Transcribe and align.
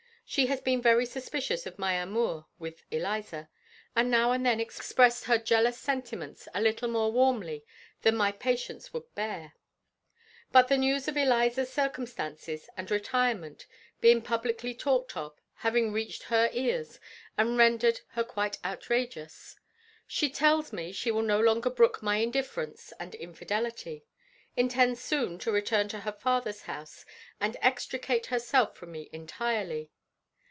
She 0.25 0.45
has 0.45 0.61
been 0.61 0.81
very 0.81 1.05
suspicious 1.05 1.65
of 1.67 1.77
my 1.77 1.91
amour 1.95 2.45
with 2.57 2.83
Eliza, 2.89 3.49
and 3.97 4.09
now 4.09 4.31
and 4.31 4.45
then 4.45 4.61
expressed 4.61 5.25
her 5.25 5.37
jealous 5.37 5.77
sentiments 5.77 6.47
a 6.55 6.61
little 6.61 6.87
more 6.87 7.11
warmly 7.11 7.65
than 8.03 8.15
my 8.15 8.31
patience 8.31 8.93
would 8.93 9.13
bear. 9.13 9.55
But 10.49 10.69
the 10.69 10.77
news 10.77 11.09
of 11.09 11.17
Eliza's 11.17 11.69
circumstances 11.69 12.69
and 12.77 12.89
retirement, 12.89 13.67
being 13.99 14.21
publicly 14.21 14.73
talked 14.73 15.17
of, 15.17 15.35
have 15.55 15.73
reached 15.73 16.23
her 16.23 16.49
ears, 16.53 16.97
and 17.37 17.57
rendered 17.57 17.99
her 18.11 18.23
quite 18.23 18.57
outrageous. 18.63 19.57
She 20.07 20.29
tells 20.29 20.71
me 20.71 20.93
she 20.93 21.11
will 21.11 21.23
no 21.23 21.41
longer 21.41 21.69
brook 21.69 22.01
my 22.01 22.19
indifference 22.19 22.93
and 23.01 23.15
infidelity; 23.15 24.05
intends 24.55 25.01
soon 25.01 25.39
to 25.39 25.51
return 25.51 25.89
to 25.89 25.99
her 25.99 26.13
father's 26.13 26.61
house, 26.61 27.03
and 27.41 27.57
extricate 27.61 28.27
herself 28.27 28.77
from 28.77 28.93
me 28.93 29.09
entirely. 29.11 29.91